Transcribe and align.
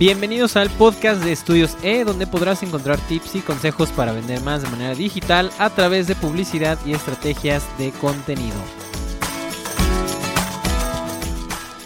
Bienvenidos 0.00 0.56
al 0.56 0.70
podcast 0.70 1.22
de 1.22 1.30
Estudios 1.30 1.76
E, 1.82 2.04
donde 2.04 2.26
podrás 2.26 2.62
encontrar 2.62 2.98
tips 3.06 3.34
y 3.34 3.40
consejos 3.40 3.90
para 3.90 4.12
vender 4.14 4.40
más 4.40 4.62
de 4.62 4.70
manera 4.70 4.94
digital 4.94 5.50
a 5.58 5.68
través 5.68 6.06
de 6.06 6.14
publicidad 6.14 6.78
y 6.86 6.94
estrategias 6.94 7.68
de 7.76 7.90
contenido. 7.90 8.56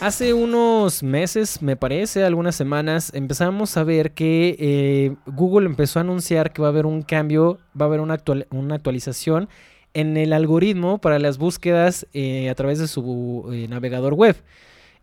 Hace 0.01 0.33
unos 0.33 1.03
meses, 1.03 1.61
me 1.61 1.75
parece, 1.75 2.23
algunas 2.23 2.55
semanas, 2.55 3.11
empezamos 3.14 3.77
a 3.77 3.82
ver 3.82 4.12
que 4.12 4.55
eh, 4.61 5.17
Google 5.27 5.67
empezó 5.67 5.99
a 5.99 6.03
anunciar 6.03 6.53
que 6.53 6.62
va 6.62 6.69
a 6.69 6.71
haber 6.71 6.87
un 6.87 7.03
cambio, 7.03 7.59
va 7.77 7.87
a 7.87 7.89
haber 7.89 7.99
una, 7.99 8.15
actualización 8.15 9.49
en 9.93 10.17
el 10.17 10.33
algoritmo 10.33 10.99
para 10.99 11.19
las 11.19 11.37
búsquedas 11.37 12.07
eh, 12.12 12.49
a 12.49 12.55
través 12.55 12.79
de 12.79 12.87
su 12.87 13.51
eh, 13.53 13.67
navegador 13.69 14.15
web. 14.15 14.37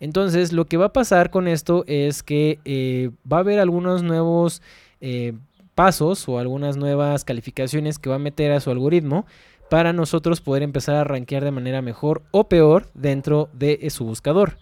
Entonces, 0.02 0.52
lo 0.52 0.66
que 0.66 0.78
va 0.78 0.88
a 0.88 0.94
pasar 0.94 1.30
con 1.30 1.48
esto 1.48 1.86
es 1.86 2.24
que 2.24 2.60
eh, 2.66 3.12
va 3.32 3.38
a 3.38 3.40
haber 3.42 3.60
algunos 3.60 4.02
nuevos 4.02 4.64
eh, 5.00 5.34
pasos 5.76 6.28
o 6.28 6.40
algunas 6.40 6.76
nuevas 6.76 7.24
calificaciones 7.24 8.00
que 8.00 8.10
va 8.10 8.16
a 8.16 8.20
meter 8.20 8.52
a 8.52 8.60
su 8.60 8.72
algoritmo 8.72 9.28
para 9.70 9.94
nosotros 9.94 10.42
poder 10.42 10.64
empezar 10.64 10.96
a 10.96 11.04
rankear 11.04 11.44
de 11.44 11.52
manera 11.52 11.84
mejor 11.84 12.24
o 12.32 12.50
peor 12.50 12.90
dentro 12.96 13.50
de 13.54 13.88
su 13.92 14.04
buscador. 14.04 14.58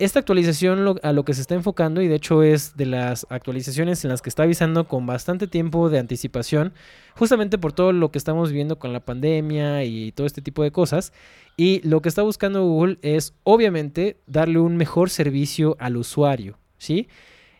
Esta 0.00 0.20
actualización 0.20 0.96
a 1.02 1.12
lo 1.12 1.24
que 1.24 1.34
se 1.34 1.40
está 1.40 1.56
enfocando, 1.56 2.00
y 2.00 2.06
de 2.06 2.14
hecho 2.14 2.44
es 2.44 2.76
de 2.76 2.86
las 2.86 3.26
actualizaciones 3.30 4.04
en 4.04 4.10
las 4.10 4.22
que 4.22 4.28
está 4.28 4.44
avisando 4.44 4.86
con 4.86 5.06
bastante 5.06 5.48
tiempo 5.48 5.90
de 5.90 5.98
anticipación, 5.98 6.72
justamente 7.16 7.58
por 7.58 7.72
todo 7.72 7.92
lo 7.92 8.12
que 8.12 8.18
estamos 8.18 8.50
viviendo 8.50 8.78
con 8.78 8.92
la 8.92 9.00
pandemia 9.00 9.82
y 9.82 10.12
todo 10.12 10.24
este 10.28 10.40
tipo 10.40 10.62
de 10.62 10.70
cosas. 10.70 11.12
Y 11.56 11.80
lo 11.80 12.00
que 12.00 12.08
está 12.08 12.22
buscando 12.22 12.62
Google 12.62 12.98
es 13.02 13.34
obviamente 13.42 14.20
darle 14.28 14.60
un 14.60 14.76
mejor 14.76 15.10
servicio 15.10 15.76
al 15.80 15.96
usuario, 15.96 16.60
¿sí? 16.78 17.08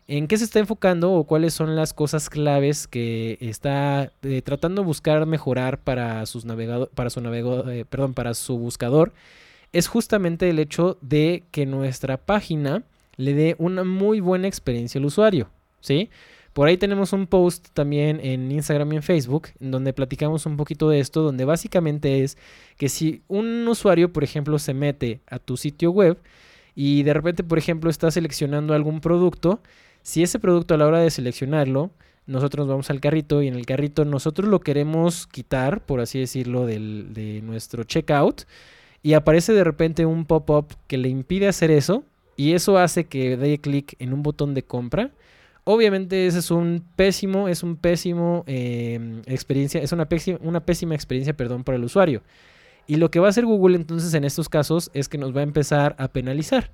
¿En 0.06 0.28
qué 0.28 0.38
se 0.38 0.44
está 0.44 0.60
enfocando 0.60 1.10
o 1.14 1.24
cuáles 1.24 1.54
son 1.54 1.74
las 1.74 1.92
cosas 1.92 2.30
claves 2.30 2.86
que 2.86 3.36
está 3.40 4.12
eh, 4.22 4.42
tratando 4.42 4.82
de 4.82 4.86
buscar 4.86 5.26
mejorar 5.26 5.80
para 5.80 6.24
sus 6.24 6.44
navegador, 6.44 6.88
para 6.90 7.10
su 7.10 7.20
navegador, 7.20 7.68
eh, 7.68 7.84
perdón, 7.84 8.14
para 8.14 8.34
su 8.34 8.56
buscador? 8.58 9.12
Es 9.72 9.88
justamente 9.88 10.48
el 10.48 10.58
hecho 10.58 10.98
de 11.00 11.44
que 11.50 11.66
nuestra 11.66 12.16
página 12.16 12.84
le 13.16 13.34
dé 13.34 13.56
una 13.58 13.84
muy 13.84 14.20
buena 14.20 14.48
experiencia 14.48 14.98
al 14.98 15.04
usuario, 15.04 15.50
¿sí? 15.80 16.10
Por 16.52 16.66
ahí 16.66 16.76
tenemos 16.76 17.12
un 17.12 17.26
post 17.26 17.68
también 17.72 18.18
en 18.20 18.50
Instagram 18.50 18.92
y 18.92 18.96
en 18.96 19.02
Facebook 19.02 19.48
en 19.60 19.70
donde 19.70 19.92
platicamos 19.92 20.46
un 20.46 20.56
poquito 20.56 20.88
de 20.88 20.98
esto, 20.98 21.22
donde 21.22 21.44
básicamente 21.44 22.24
es 22.24 22.36
que 22.76 22.88
si 22.88 23.22
un 23.28 23.66
usuario, 23.68 24.12
por 24.12 24.24
ejemplo, 24.24 24.58
se 24.58 24.74
mete 24.74 25.20
a 25.28 25.38
tu 25.38 25.56
sitio 25.56 25.90
web 25.90 26.18
y 26.74 27.02
de 27.02 27.14
repente, 27.14 27.44
por 27.44 27.58
ejemplo, 27.58 27.90
está 27.90 28.10
seleccionando 28.10 28.74
algún 28.74 29.00
producto, 29.00 29.60
si 30.02 30.22
ese 30.22 30.38
producto 30.38 30.74
a 30.74 30.78
la 30.78 30.86
hora 30.86 31.00
de 31.00 31.10
seleccionarlo, 31.10 31.90
nosotros 32.26 32.66
vamos 32.66 32.90
al 32.90 33.00
carrito 33.00 33.42
y 33.42 33.48
en 33.48 33.54
el 33.54 33.66
carrito 33.66 34.04
nosotros 34.04 34.48
lo 34.48 34.60
queremos 34.60 35.26
quitar, 35.26 35.84
por 35.84 36.00
así 36.00 36.18
decirlo, 36.18 36.66
del, 36.66 37.14
de 37.14 37.40
nuestro 37.42 37.84
checkout, 37.84 38.42
y 39.02 39.14
aparece 39.14 39.52
de 39.52 39.64
repente 39.64 40.06
un 40.06 40.24
pop-up 40.24 40.74
que 40.86 40.98
le 40.98 41.08
impide 41.08 41.48
hacer 41.48 41.70
eso 41.70 42.04
y 42.36 42.52
eso 42.52 42.78
hace 42.78 43.04
que 43.04 43.36
dé 43.36 43.58
clic 43.58 43.94
en 43.98 44.12
un 44.12 44.22
botón 44.22 44.54
de 44.54 44.62
compra. 44.62 45.10
Obviamente 45.64 46.26
ese 46.26 46.38
es 46.38 46.50
un 46.50 46.84
pésimo, 46.96 47.48
es 47.48 47.62
un 47.62 47.76
pésimo 47.76 48.44
em, 48.46 49.22
experiencia, 49.26 49.82
es 49.82 49.92
una 49.92 50.08
pésima, 50.08 50.38
una 50.42 50.60
pésima 50.60 50.94
experiencia, 50.94 51.36
perdón, 51.36 51.64
para 51.64 51.76
el 51.76 51.84
usuario. 51.84 52.22
Y 52.86 52.96
lo 52.96 53.10
que 53.10 53.20
va 53.20 53.26
a 53.26 53.30
hacer 53.30 53.44
Google 53.44 53.76
entonces 53.76 54.14
en 54.14 54.24
estos 54.24 54.48
casos 54.48 54.90
es 54.94 55.08
que 55.08 55.18
nos 55.18 55.36
va 55.36 55.40
a 55.40 55.44
empezar 55.44 55.94
a 55.98 56.08
penalizar. 56.08 56.72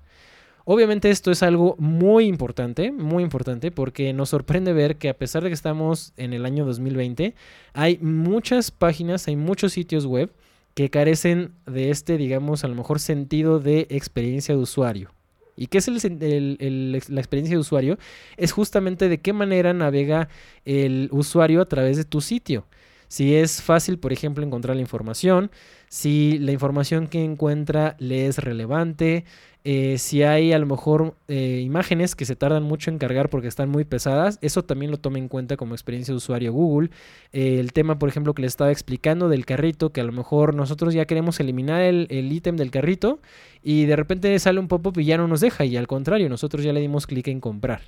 Obviamente 0.65 1.11
esto 1.11 1.31
es 1.31 1.43
algo 1.43 1.77
muy 1.79 2.27
importante, 2.27 2.91
muy 2.91 3.23
importante, 3.23 3.71
porque 3.71 4.13
nos 4.13 4.31
sorprende 4.31 4.73
ver 4.73 4.97
que 4.97 5.11
a 5.11 5.15
pesar 5.15 5.43
de 5.43 5.51
que 5.51 5.55
estamos 5.55 6.13
en 6.17 6.33
el 6.33 6.47
año 6.47 6.65
2020, 6.65 7.35
hay 7.75 7.99
muchas 7.99 8.71
páginas, 8.71 9.29
hay 9.29 9.37
muchos 9.37 9.73
sitios 9.73 10.07
web 10.07 10.31
que 10.75 10.91
carecen 10.91 11.53
de 11.67 11.91
este, 11.91 12.17
digamos, 12.19 12.65
a 12.65 12.69
lo 12.69 12.75
mejor 12.75 13.01
sentido 13.01 13.61
de 13.61 13.87
experiencia 13.91 14.55
de 14.55 14.61
usuario. 14.61 15.11
¿Y 15.57 15.69
qué 15.69 15.79
es 15.79 15.87
la 15.89 17.21
experiencia 17.21 17.55
de 17.55 17.61
usuario? 17.61 17.99
Es 18.37 18.53
justamente 18.53 19.09
de 19.09 19.19
qué 19.19 19.33
manera 19.33 19.73
navega 19.73 20.29
el 20.65 21.09
usuario 21.13 21.61
a 21.61 21.67
través 21.67 21.97
de 21.97 22.05
tu 22.05 22.21
sitio. 22.21 22.67
Si 23.09 23.35
es 23.35 23.63
fácil, 23.63 23.99
por 23.99 24.13
ejemplo, 24.13 24.45
encontrar 24.45 24.77
la 24.77 24.83
información, 24.83 25.51
si 25.89 26.39
la 26.39 26.53
información 26.53 27.07
que 27.07 27.23
encuentra 27.23 27.97
le 27.99 28.27
es 28.27 28.39
relevante, 28.39 29.25
eh, 29.67 29.97
si 29.97 30.23
hay 30.23 30.53
a 30.53 30.59
lo 30.59 30.67
mejor 30.67 31.17
eh, 31.27 31.63
imágenes 31.65 32.15
que 32.15 32.27
se 32.27 32.37
tardan 32.37 32.65
mucho 32.65 32.91
en 32.91 32.99
cargar 32.99 33.31
porque 33.31 33.49
están 33.49 33.71
muy 33.71 33.85
pesadas, 33.85 34.39
eso 34.43 34.63
también 34.63 34.91
lo 34.91 34.99
toma 34.99 35.19
en 35.19 35.29
cuenta 35.29 35.57
como 35.57 35.75
experiencia 35.75 36.13
de 36.13 36.17
usuario 36.17 36.53
Google. 36.53 36.91
Eh, 37.33 37.61
el 37.61 37.73
tema, 37.73 37.99
por 37.99 38.11
ejemplo, 38.11 38.35
que 38.35 38.43
le 38.43 38.49
estaba 38.49 38.71
explicando 38.71 39.31
del 39.31 39.47
carrito, 39.47 39.91
que 39.91 40.03
a 40.03 40.05
lo 40.05 40.13
mejor 40.13 40.55
nosotros 40.55 40.93
ya 40.93 41.07
queremos 41.07 41.41
eliminar 41.41 41.81
el 41.81 42.33
ítem 42.33 42.57
del 42.57 42.71
carrito 42.71 43.21
y 43.63 43.87
de 43.87 43.97
repente 43.97 44.39
sale 44.39 44.61
un 44.61 44.69
pop-up 44.69 44.99
y 44.99 45.07
ya 45.07 45.17
no 45.17 45.29
nos 45.29 45.41
deja 45.41 45.65
y 45.65 45.77
al 45.79 45.87
contrario, 45.87 46.29
nosotros 46.29 46.63
ya 46.63 46.73
le 46.75 46.81
dimos 46.81 47.07
clic 47.07 47.29
en 47.29 47.41
comprar. 47.41 47.81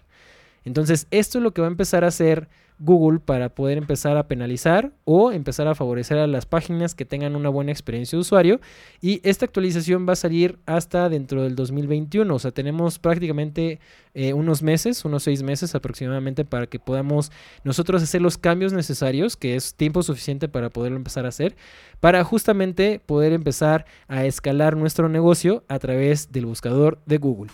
Entonces, 0.66 1.06
esto 1.12 1.38
es 1.38 1.44
lo 1.44 1.52
que 1.52 1.62
va 1.62 1.68
a 1.68 1.70
empezar 1.70 2.04
a 2.04 2.08
hacer 2.08 2.48
Google 2.80 3.20
para 3.20 3.48
poder 3.48 3.78
empezar 3.78 4.16
a 4.16 4.26
penalizar 4.26 4.92
o 5.04 5.30
empezar 5.30 5.68
a 5.68 5.76
favorecer 5.76 6.18
a 6.18 6.26
las 6.26 6.44
páginas 6.44 6.94
que 6.96 7.04
tengan 7.04 7.36
una 7.36 7.48
buena 7.48 7.70
experiencia 7.70 8.16
de 8.16 8.20
usuario. 8.20 8.60
Y 9.00 9.20
esta 9.22 9.46
actualización 9.46 10.06
va 10.08 10.14
a 10.14 10.16
salir 10.16 10.58
hasta 10.66 11.08
dentro 11.08 11.44
del 11.44 11.54
2021. 11.54 12.34
O 12.34 12.38
sea, 12.40 12.50
tenemos 12.50 12.98
prácticamente 12.98 13.78
eh, 14.12 14.32
unos 14.32 14.62
meses, 14.64 15.04
unos 15.04 15.22
seis 15.22 15.44
meses 15.44 15.76
aproximadamente 15.76 16.44
para 16.44 16.66
que 16.66 16.80
podamos 16.80 17.30
nosotros 17.62 18.02
hacer 18.02 18.20
los 18.20 18.36
cambios 18.36 18.72
necesarios, 18.72 19.36
que 19.36 19.54
es 19.54 19.74
tiempo 19.74 20.02
suficiente 20.02 20.48
para 20.48 20.68
poderlo 20.70 20.96
empezar 20.96 21.26
a 21.26 21.28
hacer, 21.28 21.54
para 22.00 22.24
justamente 22.24 23.00
poder 23.06 23.32
empezar 23.32 23.86
a 24.08 24.26
escalar 24.26 24.76
nuestro 24.76 25.08
negocio 25.08 25.62
a 25.68 25.78
través 25.78 26.32
del 26.32 26.46
buscador 26.46 26.98
de 27.06 27.18
Google. 27.18 27.52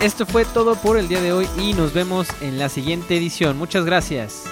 Esto 0.00 0.26
fue 0.26 0.44
todo 0.44 0.74
por 0.76 0.98
el 0.98 1.08
día 1.08 1.20
de 1.22 1.32
hoy 1.32 1.48
y 1.58 1.72
nos 1.72 1.92
vemos 1.94 2.28
en 2.40 2.58
la 2.58 2.68
siguiente 2.68 3.16
edición. 3.16 3.56
Muchas 3.56 3.84
gracias. 3.84 4.44